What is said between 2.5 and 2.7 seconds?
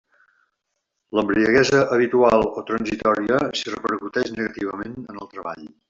o